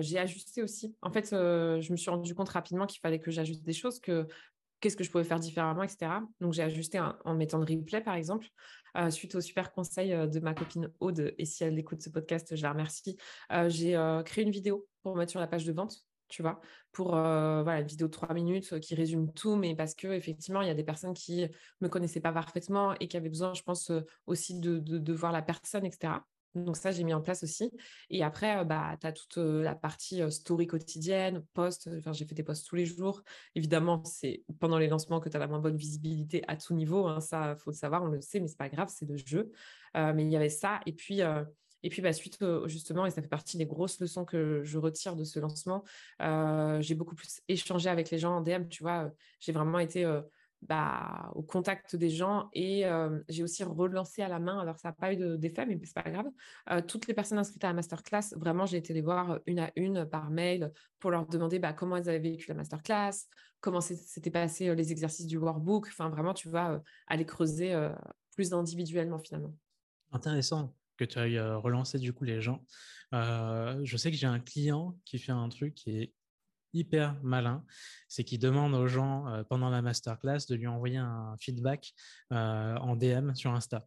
[0.00, 0.96] j'ai ajusté aussi.
[1.02, 4.26] En fait, je me suis rendu compte rapidement qu'il fallait que j'ajuste des choses, que
[4.80, 6.22] qu'est-ce que je pouvais faire différemment, etc.
[6.40, 8.46] Donc, j'ai ajusté en mettant le replay, par exemple.
[8.96, 12.10] Euh, suite au super conseil euh, de ma copine Aude, et si elle écoute ce
[12.10, 13.16] podcast, je la remercie,
[13.50, 17.08] euh, j'ai créé une vidéo pour mettre sur la page de vente tu vois, pour
[17.10, 20.70] voilà, une vidéo de trois minutes qui résume tout, mais parce que effectivement, il y
[20.70, 21.46] a des personnes qui
[21.82, 23.92] me connaissaient pas parfaitement et qui avaient besoin, je pense,
[24.26, 26.14] aussi de, voir la personne, etc.
[26.54, 27.70] Donc ça, j'ai mis en place aussi.
[28.10, 31.88] Et après, bah, tu as toute la partie story quotidienne, post.
[31.98, 33.22] Enfin, j'ai fait des posts tous les jours.
[33.54, 37.06] Évidemment, c'est pendant les lancements que tu as la moins bonne visibilité à tout niveau.
[37.06, 37.20] Hein.
[37.20, 39.50] Ça, faut le savoir, on le sait, mais c'est pas grave, c'est le jeu.
[39.94, 40.80] mais il y avait ça.
[40.86, 41.20] Et puis,
[41.84, 45.16] et puis bah, suite justement, et ça fait partie des grosses leçons que je retire
[45.16, 45.84] de ce lancement,
[46.20, 48.68] j'ai beaucoup plus échangé avec les gens en DM.
[48.68, 49.10] Tu vois,
[49.40, 50.04] j'ai vraiment été
[50.62, 52.84] bah, au contact des gens et
[53.28, 56.08] j'ai aussi relancé à la main, alors ça n'a pas eu d'effet, mais c'est pas
[56.10, 56.26] grave,
[56.86, 60.06] toutes les personnes inscrites à la masterclass, vraiment j'ai été les voir une à une
[60.06, 63.26] par mail pour leur demander bah, comment elles avaient vécu la masterclass,
[63.60, 67.74] comment s'étaient passés les exercices du workbook, enfin vraiment tu vas aller creuser
[68.34, 69.54] plus individuellement finalement.
[70.12, 72.64] Intéressant que tu aies relancé du coup les gens.
[73.12, 76.12] je sais que j'ai un client qui fait un truc qui est
[76.72, 77.64] hyper malin,
[78.08, 81.94] c'est qu'il demande aux gens euh, pendant la masterclass de lui envoyer un feedback
[82.32, 83.86] euh, en DM sur Insta.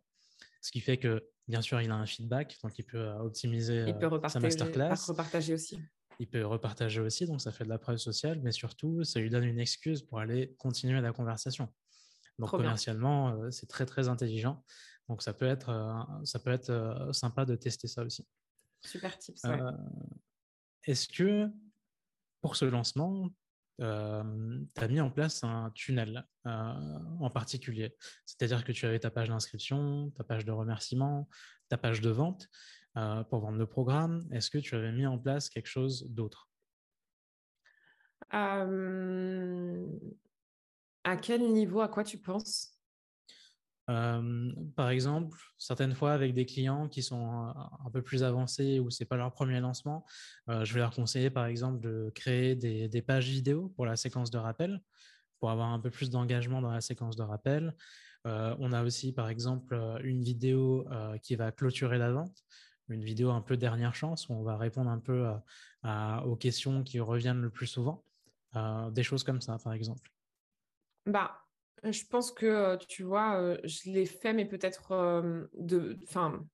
[0.62, 3.86] Ce qui fait que, bien sûr, il a un feedback, donc il peut euh, optimiser
[3.88, 4.96] il peut sa masterclass.
[5.08, 5.80] repartager aussi.
[6.20, 9.30] Il peut repartager aussi, donc ça fait de la preuve sociale, mais surtout, ça lui
[9.30, 11.68] donne une excuse pour aller continuer la conversation.
[12.40, 14.64] Donc commercialement, c'est très très intelligent.
[15.10, 18.26] Donc ça peut être, ça peut être sympa de tester ça aussi.
[18.82, 19.42] Super tips.
[20.86, 21.50] Est-ce que
[22.46, 23.32] pour ce lancement,
[23.80, 27.96] tu as mis en place un tunnel en particulier.
[28.28, 31.28] C'est-à-dire que tu avais ta page d'inscription, ta page de remerciement,
[31.70, 32.48] ta page de vente
[32.94, 34.28] pour vendre le programme.
[34.32, 36.52] Est-ce que tu avais mis en place quelque chose d'autre?
[38.30, 38.68] À
[41.20, 42.75] quel niveau, à quoi tu penses?
[43.88, 47.54] Par exemple, certaines fois avec des clients qui sont
[47.86, 50.06] un peu plus avancés ou c'est pas leur premier lancement,
[50.48, 54.38] je vais leur conseiller par exemple de créer des, pages vidéo pour la séquence de
[54.38, 54.82] rappel,
[55.40, 57.76] pour avoir un peu plus d'engagement dans la séquence de rappel.
[58.26, 60.88] on a aussi par exemple une vidéo
[61.22, 62.44] qui va clôturer la vente,
[62.90, 65.28] une vidéo un peu dernière chance où on va répondre un peu
[66.26, 68.04] aux questions qui reviennent le plus souvent,
[68.92, 70.10] des choses comme ça par exemple.
[71.06, 71.45] Bah,
[71.92, 75.22] je pense que, tu vois, je l'ai fait, mais peut-être
[75.54, 75.98] de,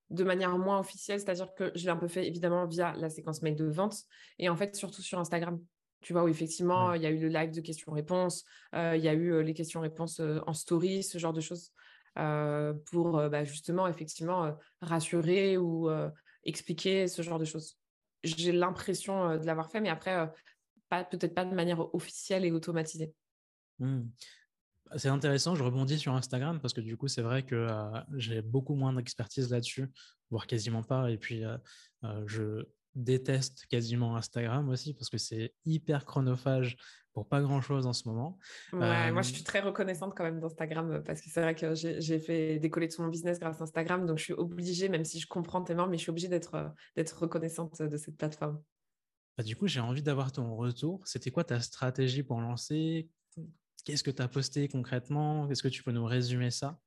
[0.10, 3.42] de manière moins officielle, c'est-à-dire que je l'ai un peu fait évidemment via la séquence
[3.42, 3.96] mail de vente
[4.40, 5.60] et en fait surtout sur Instagram.
[6.02, 9.14] Tu vois, où effectivement, il y a eu le live de questions-réponses, il y a
[9.14, 11.72] eu les questions-réponses en story, ce genre de choses,
[12.16, 15.92] pour bah, justement, effectivement, rassurer ou
[16.44, 17.78] expliquer ce genre de choses.
[18.24, 20.28] J'ai l'impression de l'avoir fait, mais après,
[20.90, 23.14] peut-être pas de manière officielle et automatisée.
[23.78, 24.02] Mmh.
[24.96, 28.42] C'est intéressant, je rebondis sur Instagram parce que du coup, c'est vrai que euh, j'ai
[28.42, 29.90] beaucoup moins d'expertise là-dessus,
[30.30, 31.10] voire quasiment pas.
[31.10, 31.58] Et puis, euh,
[32.04, 36.76] euh, je déteste quasiment Instagram aussi parce que c'est hyper chronophage
[37.14, 38.38] pour pas grand-chose en ce moment.
[38.74, 42.20] Ouais, moi, je suis très reconnaissante quand même d'Instagram parce que c'est vrai que j'ai
[42.20, 44.06] fait décoller tout mon business grâce à Instagram.
[44.06, 46.74] Donc, je suis obligée, même si je comprends tellement, mais je suis obligée d'être
[47.18, 48.62] reconnaissante de cette plateforme.
[49.38, 51.02] Bah, du coup, j'ai envie d'avoir ton retour.
[51.06, 53.10] C'était quoi ta stratégie pour lancer?
[53.84, 55.50] Qu'est-ce que tu as posté concrètement?
[55.50, 56.80] Est-ce que tu peux nous résumer ça?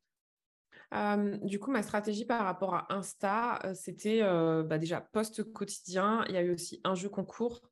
[1.43, 6.25] Du coup, ma stratégie par rapport à Insta, c'était bah, déjà post quotidien.
[6.29, 7.69] Il y a eu aussi un jeu concours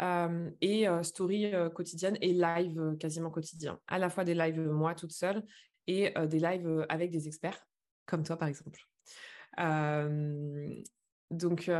[0.00, 3.78] et story quotidienne et live quasiment quotidien.
[3.88, 5.44] À la fois des lives moi toute seule
[5.86, 7.66] et des lives avec des experts,
[8.06, 8.80] comme toi par exemple.
[11.32, 11.70] Donc,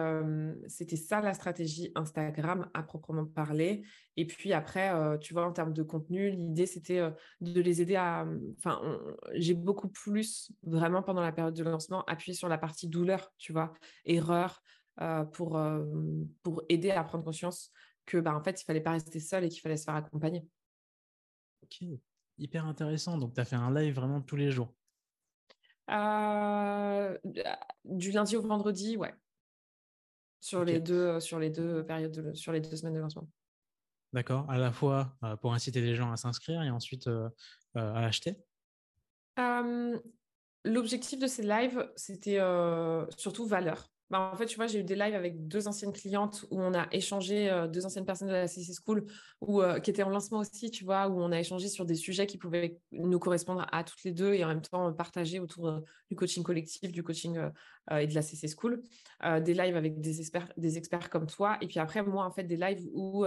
[0.66, 3.84] c'était ça la stratégie Instagram à proprement parler.
[4.16, 7.02] Et puis après, tu vois, en termes de contenu, l'idée, c'était
[7.40, 8.26] de les aider à...
[8.56, 8.80] Enfin,
[9.34, 13.52] j'ai beaucoup plus, vraiment, pendant la période de lancement, appuyé sur la partie douleur, tu
[13.52, 13.74] vois,
[14.06, 14.62] erreur,
[15.32, 15.60] pour,
[16.42, 17.70] pour aider à prendre conscience
[18.06, 20.46] que bah, en fait, il fallait pas rester seul et qu'il fallait se faire accompagner.
[21.62, 21.84] Ok,
[22.38, 23.18] hyper intéressant.
[23.18, 24.74] Donc, tu as fait un live vraiment tous les jours
[27.84, 29.14] Du lundi au vendredi, ouais.
[30.42, 33.28] Sur, les, deux, sur les deux périodes, sur les deux semaines de lancement.
[34.12, 37.08] D'accord, à la fois pour inciter les gens à s'inscrire et ensuite
[37.74, 38.36] à acheter
[40.64, 42.40] L'objectif de ces lives, c'était
[43.16, 43.88] surtout valeur.
[44.12, 46.74] Bah, en fait, tu vois, j'ai eu des lives avec deux anciennes clientes où on
[46.74, 49.06] a échangé, euh, deux anciennes personnes de la CC School,
[49.40, 51.94] où, euh, qui étaient en lancement aussi, tu vois, où on a échangé sur des
[51.94, 55.66] sujets qui pouvaient nous correspondre à toutes les deux et en même temps partager autour
[55.66, 57.40] euh, du coaching collectif, du coaching
[57.90, 58.82] et de la CC School.
[59.40, 61.56] des lives avec des experts, des experts comme toi.
[61.62, 63.24] Et puis après, moi, en fait, des lives où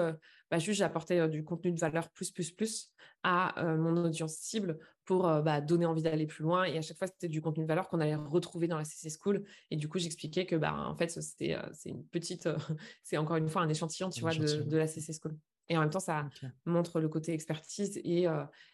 [0.51, 2.91] bah, juste j'apportais du contenu de valeur plus, plus, plus
[3.23, 6.63] à mon audience cible pour bah, donner envie d'aller plus loin.
[6.65, 9.15] Et à chaque fois, c'était du contenu de valeur qu'on allait retrouver dans la CC
[9.21, 9.45] School.
[9.71, 12.47] Et du coup, j'expliquais que, bah, en fait, c'est une petite,
[13.03, 15.37] c'est encore une fois un échantillon, tu vois, de, la CC School.
[15.69, 16.29] Et en même temps, ça
[16.65, 17.97] montre le côté expertise.
[18.03, 18.25] Et,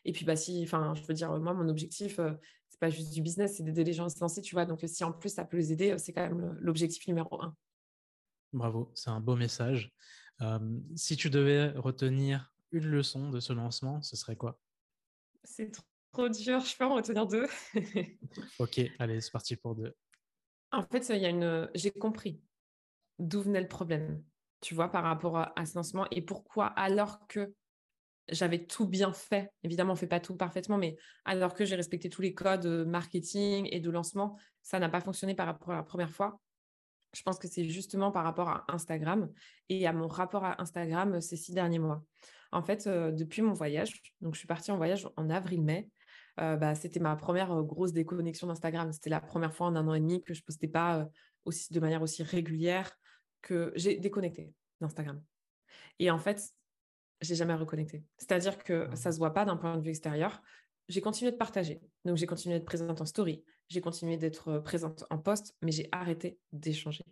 [0.05, 2.19] et puis, bah, si, enfin, je veux dire, moi, mon objectif,
[2.69, 4.65] c'est pas juste du business, c'est d'aider les gens à se lancer, tu vois.
[4.65, 7.55] Donc, si en plus, ça peut les aider, c'est quand même l'objectif numéro un.
[8.53, 9.93] Bravo, c'est un beau message.
[10.95, 14.59] si tu devais retenir une leçon de ce lancement, ce serait quoi?
[15.43, 15.71] C'est
[16.11, 17.47] trop dur, je peux en retenir deux.
[18.59, 19.95] ok, allez, c'est parti pour deux.
[20.71, 21.69] En fait, il y a une...
[21.75, 22.41] j'ai compris
[23.19, 24.23] d'où venait le problème,
[24.61, 27.53] tu vois, par rapport à, ce lancement et pourquoi, alors que
[28.29, 30.95] j'avais tout bien fait, évidemment, on ne fait pas tout parfaitement, mais
[31.25, 35.35] alors que j'ai respecté tous les codes marketing et de lancement, ça n'a pas fonctionné
[35.35, 36.39] par rapport à la première fois.
[37.13, 39.29] Je pense que c'est justement par rapport à Instagram
[39.67, 42.03] et à mon rapport à Instagram ces six derniers mois.
[42.53, 45.89] En fait, euh, depuis mon voyage, donc je suis partie en voyage en avril-mai,
[46.39, 48.91] euh, bah, c'était ma première euh, grosse déconnexion d'Instagram.
[48.91, 51.09] C'était la première fois en un an et demi que je postais pas
[51.45, 52.97] aussi de manière aussi régulière
[53.41, 55.21] que j'ai déconnecté d'Instagram.
[55.99, 56.41] Et en fait,
[57.21, 58.03] j'ai jamais reconnecté.
[58.17, 60.41] C'est-à-dire que ça ne se voit pas d'un point de vue extérieur.
[60.87, 61.81] J'ai continué de partager.
[62.05, 63.43] Donc, j'ai continué d'être présente en story.
[63.69, 67.05] J'ai continué d'être présente en post, mais j'ai arrêté d'échanger.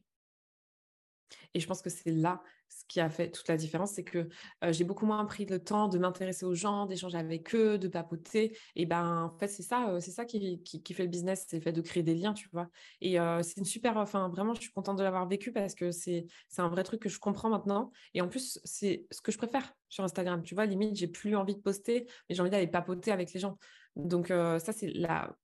[1.53, 4.29] Et je pense que c'est là ce qui a fait toute la différence, c'est que
[4.69, 8.55] j'ai beaucoup moins pris le temps de m'intéresser aux gens, d'échanger avec eux, de papoter.
[8.75, 10.61] Et ben en fait c'est ça, c'est ça qui,
[10.93, 12.69] fait le business, c'est le fait de créer des liens, tu vois.
[13.01, 16.27] Et c'est une super, enfin vraiment je suis contente de l'avoir vécu parce que c'est
[16.47, 17.91] c'est un vrai truc que je comprends maintenant.
[18.13, 20.65] Et en plus c'est ce que je préfère sur Instagram, tu vois.
[20.65, 23.57] Limite j'ai plus envie de poster, mais j'ai envie d'aller papoter avec les gens.
[23.95, 25.35] Donc ça c'est la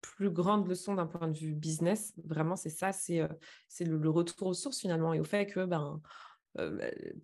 [0.00, 3.22] plus grande leçon d'un point de vue business, vraiment, c'est ça, c'est
[3.68, 6.00] c'est le, retour aux sources finalement et au fait que ben,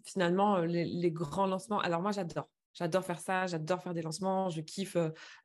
[0.04, 2.48] finalement, les, grands lancements, alors moi j'adore.
[2.74, 4.98] J'adore faire ça, j'adore faire des lancements, je kiffe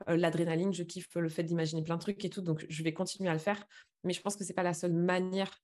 [0.05, 3.29] l'adrénaline, je kiffe le fait d'imaginer plein de trucs et tout, donc je vais continuer
[3.29, 3.65] à le faire.
[4.03, 5.61] Mais je pense que c'est pas la seule manière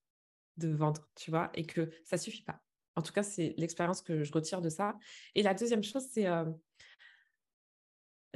[0.55, 2.61] de vendre, tu vois, et que ça suffit pas.
[2.95, 4.95] En tout cas, c'est l'expérience que je retire de ça.
[5.35, 6.25] Et la deuxième chose, c'est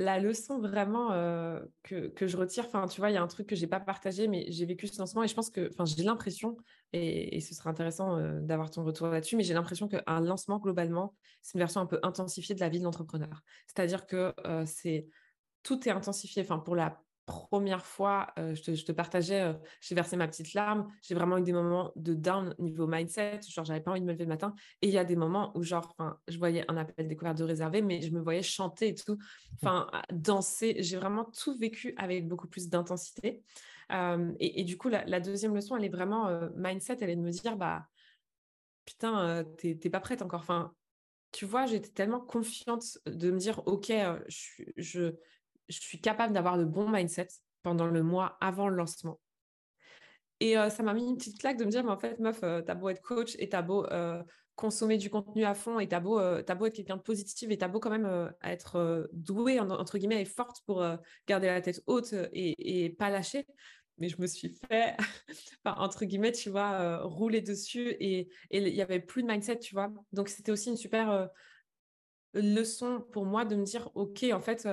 [0.01, 1.09] la leçon vraiment
[1.83, 4.27] que, je retire, enfin, tu vois, il y a un truc que j'ai pas partagé,
[4.27, 6.57] mais j'ai vécu ce lancement et je pense que, j'ai l'impression,
[6.93, 11.53] et, ce sera intéressant d'avoir ton retour là-dessus, mais j'ai l'impression qu'un lancement, globalement, c'est
[11.55, 13.41] une version un peu intensifiée de la vie de l'entrepreneur.
[13.67, 14.33] C'est-à-dire que
[14.65, 15.07] c'est
[15.63, 16.41] tout est intensifié.
[16.41, 20.27] Enfin, pour la première fois, euh, je, te, je, te, partageais, euh, j'ai versé ma
[20.27, 24.01] petite larme, j'ai vraiment eu des moments de down niveau mindset, genre j'avais pas envie
[24.01, 25.95] de me lever le matin, et il y a des moments où genre,
[26.27, 29.17] je voyais un appel découvert de réservé, mais je me voyais chanter et tout,
[29.55, 33.41] enfin danser, j'ai vraiment tout vécu avec beaucoup plus d'intensité.
[33.91, 37.31] Euh, et, du coup, la, deuxième leçon, elle est vraiment mindset, elle est de me
[37.31, 37.87] dire, bah
[38.85, 40.73] putain, t'es pas prête encore, enfin
[41.31, 43.91] tu vois, j'étais tellement confiante de me dire, OK,
[44.27, 45.13] je, je,
[45.69, 47.27] je suis capable d'avoir le bon mindset
[47.63, 49.19] pendant le mois avant le lancement.
[50.41, 52.39] Et euh, ça m'a mis une petite claque de me dire, mais en fait, meuf,
[52.43, 54.23] euh, t'as beau être coach et t'as beau euh,
[54.55, 57.67] consommer du contenu à fond et t'as beau, beau être quelqu'un de positif et t'as
[57.67, 60.83] beau quand même être douée, entre guillemets, et forte pour
[61.27, 63.45] garder la tête haute et, pas lâcher.
[63.97, 64.97] Mais je me suis fait,
[65.65, 69.91] entre guillemets, tu vois, rouler dessus et il n'y avait plus de mindset, tu vois.
[70.11, 71.29] Donc, c'était aussi une super
[72.33, 74.67] leçon pour moi de me dire, OK, en fait,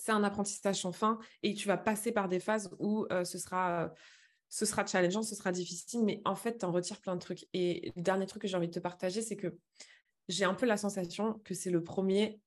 [0.00, 3.38] c'est un apprentissage sans fin et tu vas passer par des phases où euh, ce
[3.38, 3.84] sera...
[3.84, 3.88] Euh,
[4.52, 7.46] ce sera challengeant, ce sera difficile, mais en fait, tu en retires plein de trucs.
[7.52, 9.56] Et le dernier truc que j'ai envie de te partager, c'est que
[10.28, 12.40] j'ai un peu la sensation que c'est le premier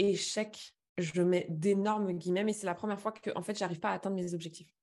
[0.00, 3.90] échec, je mets d'énormes guillemets, mais c'est la première fois que en fait, j'arrive pas
[3.90, 4.74] à atteindre mes objectifs.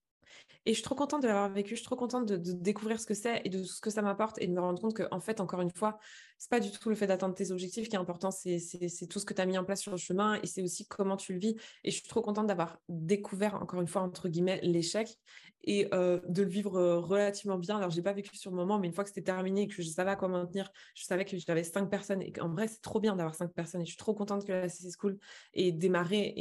[0.66, 3.06] Et je suis trop contente de l'avoir vécu, je suis trop contente de, découvrir ce
[3.06, 5.20] que c'est et de ce que ça m'apporte et de me rendre compte qu'en en
[5.20, 6.00] fait, encore une fois,
[6.40, 8.58] c'est pas du tout le fait d'atteindre tes objectifs qui est important, c'est
[9.08, 11.18] tout ce que tu as mis en place sur le chemin et c'est aussi comment
[11.18, 11.56] tu le vis.
[11.84, 15.20] Et je suis trop contente d'avoir découvert, encore une fois, entre guillemets, l'échec
[15.66, 17.78] et de le vivre relativement bien.
[17.78, 19.68] Alors, je n'ai pas vécu sur le moment, mais une fois que c'était terminé et
[19.68, 22.22] que je savais à quoi m'en je savais que j'avais cinq personnes.
[22.22, 23.82] Et en vrai, c'est trop bien d'avoir cinq personnes.
[23.82, 25.18] Et je suis trop contente que la CC School
[25.54, 26.34] ait démarré.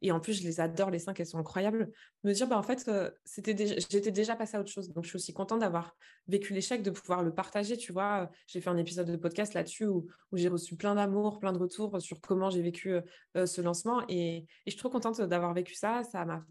[0.00, 1.90] Et, en plus, je les adore, les cinq, elles sont incroyables.
[2.24, 2.90] Me dire, bah, en fait,
[3.36, 4.90] j'étais déjà passée à autre chose.
[4.92, 5.94] Donc, je suis aussi contente d'avoir
[6.26, 7.76] vécu l'échec, de pouvoir le partager.
[7.76, 11.38] Tu vois, j'ai fait un épisode de podcast là-dessus où, où j'ai reçu plein d'amour,
[11.38, 12.96] plein de retours sur comment j'ai vécu
[13.34, 14.02] ce lancement.
[14.08, 16.02] Et, et je suis trop contente d'avoir vécu ça.
[16.02, 16.44] Ça m'a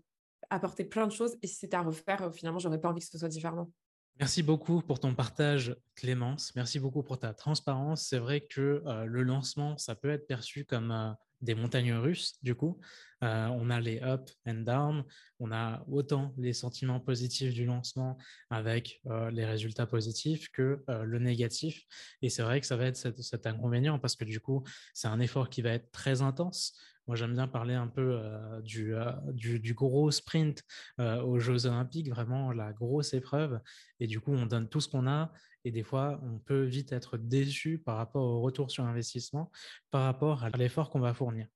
[0.53, 1.37] apporter plein de choses.
[1.41, 3.71] Et si c'était à refaire, euh, finalement, j'aurais pas envie que ce soit différemment.
[4.19, 6.53] Merci beaucoup pour ton partage, Clémence.
[6.55, 8.05] Merci beaucoup pour ta transparence.
[8.07, 11.11] C'est vrai que euh, le lancement, ça peut être perçu comme euh,
[11.41, 12.79] des montagnes russes, du coup.
[13.21, 15.03] on a les up and down,
[15.43, 18.17] on a autant les sentiments positifs du lancement
[18.49, 19.01] avec
[19.31, 21.83] les résultats positifs que le négatif.
[22.21, 25.19] Et c'est vrai que ça va être cet inconvénient parce que du coup, c'est un
[25.19, 26.79] effort qui va être très intense.
[27.07, 28.21] Moi, j'aime bien parler un peu
[28.63, 28.95] du,
[29.33, 30.63] du, gros sprint
[30.97, 33.59] aux Jeux Olympiques, vraiment la grosse épreuve.
[33.99, 35.33] Et du coup, on donne tout ce qu'on a.
[35.65, 39.51] Et des fois, on peut vite être déçu par rapport au retour sur investissement,
[39.91, 41.47] par rapport à l'effort qu'on va fournir.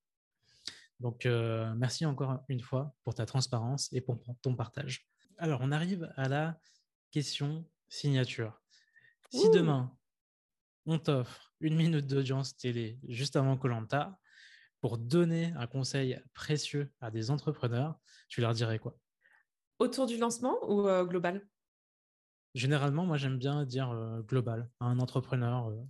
[0.99, 1.25] Donc,
[1.75, 5.07] merci encore une fois pour ta transparence et pour ton partage.
[5.37, 6.59] Alors, on arrive à la
[7.11, 8.61] question signature.
[9.29, 9.95] Si demain,
[10.85, 14.17] on t'offre une minute d'audience télé juste avant Colanta,
[14.81, 18.97] pour donner un conseil précieux à des entrepreneurs, tu leur dirais quoi?
[19.79, 21.47] Autour du lancement ou euh, global?
[22.53, 25.83] Généralement, moi, j'aime bien dire euh, global à un entrepreneur euh,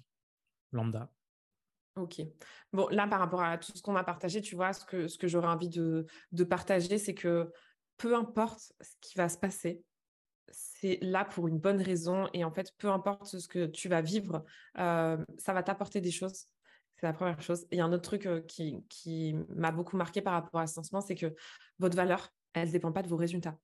[0.72, 1.12] lambda.
[1.98, 2.22] Ok.
[2.74, 5.18] Bon, là, par rapport à tout ce qu'on a partagé, tu vois, ce que, ce
[5.18, 7.52] que j'aurais envie de, de partager, c'est que
[7.98, 9.84] peu importe ce qui va se passer,
[10.52, 12.30] c'est là pour une bonne raison.
[12.34, 16.46] Et en fait, peu importe ce que tu vas vivre, ça va t'apporter des choses.
[17.00, 17.68] C'est la première chose.
[17.72, 21.00] Et un autre truc euh, qui, qui m'a beaucoup marqué par rapport à ce lancement,
[21.00, 21.36] c'est que
[21.78, 23.58] votre valeur, elle ne dépend pas de vos résultats.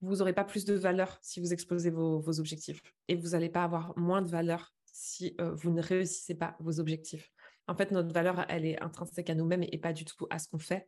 [0.00, 2.82] Vous n'aurez pas plus de valeur si vous exposez vos, objectifs.
[3.06, 7.30] Et vous n'allez pas avoir moins de valeur si vous ne réussissez pas vos objectifs.
[7.66, 10.48] En fait, notre valeur, elle est intrinsèque à nous-mêmes et pas du tout à ce
[10.48, 10.86] qu'on fait.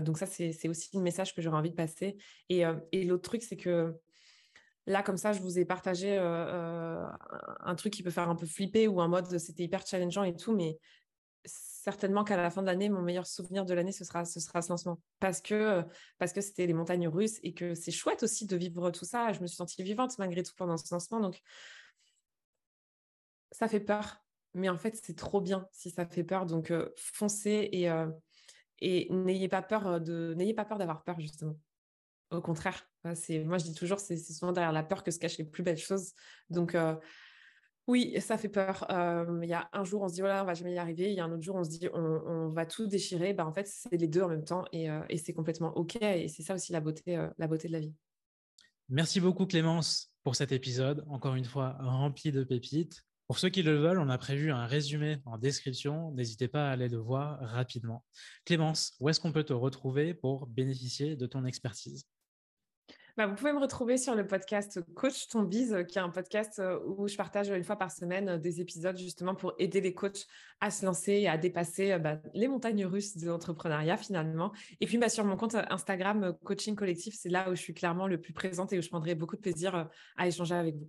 [0.00, 2.16] Donc ça, c'est aussi un message que j'aurais envie de passer.
[2.48, 2.64] Et,
[3.04, 3.94] l'autre truc, c'est que
[4.86, 8.88] Là, comme ça, je vous ai partagé un truc qui peut faire un peu flipper
[8.88, 10.78] ou un mode c'était hyper challengeant et tout, mais
[11.44, 14.62] certainement qu'à la fin de l'année, mon meilleur souvenir de l'année, ce sera, ce sera
[14.62, 15.00] ce lancement.
[15.20, 15.82] Parce que
[16.18, 19.32] parce que c'était les montagnes russes et que c'est chouette aussi de vivre tout ça.
[19.32, 21.20] Je me suis sentie vivante malgré tout pendant ce lancement.
[21.20, 21.40] Donc,
[23.58, 24.22] ça fait peur.
[24.54, 26.46] Mais en fait, c'est trop bien si ça fait peur.
[26.46, 27.90] Donc, euh, foncez et,
[28.80, 31.58] et n'ayez pas peur de n'ayez pas peur d'avoir peur, justement.
[32.30, 35.38] Au contraire, c'est moi je dis toujours, c'est souvent derrière la peur que se cachent
[35.38, 36.12] les plus belles choses.
[36.50, 36.76] Donc
[37.86, 38.86] oui, ça fait peur.
[39.42, 41.10] Il y a un jour, on se dit, voilà, on va jamais y arriver.
[41.10, 43.32] Il y a un autre jour, on se dit, on, va tout déchirer.
[43.32, 45.96] Bah, en fait, c'est les deux en même temps et, c'est complètement OK.
[46.00, 47.94] Et c'est ça aussi la beauté, la beauté de la vie.
[48.90, 51.04] Merci beaucoup, Clémence, pour cet épisode.
[51.08, 53.04] Encore une fois, rempli de pépites.
[53.28, 56.12] Pour ceux qui le veulent, on a prévu un résumé en description.
[56.12, 58.02] N'hésitez pas à aller le voir rapidement.
[58.46, 62.06] Clémence, où est-ce qu'on peut te retrouver pour bénéficier de ton expertise?
[63.18, 66.58] Bah, vous pouvez me retrouver sur le podcast Coach Ton Biz, qui est un podcast
[66.58, 69.92] euh, où je partage une fois par semaine euh, des épisodes justement pour aider les
[69.92, 70.24] coachs
[70.60, 74.52] à se lancer et à dépasser euh, bah, les montagnes russes de l'entrepreneuriat finalement.
[74.80, 78.06] Et puis bah, sur mon compte Instagram Coaching Collectif, c'est là où je suis clairement
[78.06, 80.88] le plus présente et où je prendrai beaucoup de plaisir à échanger avec vous.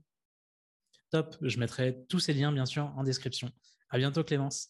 [1.11, 3.49] Top, je mettrai tous ces liens bien sûr en description.
[3.89, 4.69] À bientôt Clémence.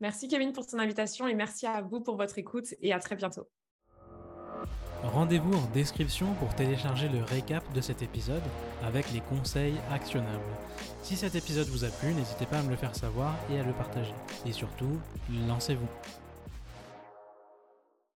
[0.00, 3.16] Merci Kevin pour ton invitation et merci à vous pour votre écoute et à très
[3.16, 3.48] bientôt.
[5.02, 8.42] Rendez-vous en description pour télécharger le récap de cet épisode
[8.82, 10.42] avec les conseils actionnables.
[11.02, 13.62] Si cet épisode vous a plu, n'hésitez pas à me le faire savoir et à
[13.62, 14.14] le partager.
[14.46, 14.98] Et surtout,
[15.46, 15.88] lancez-vous.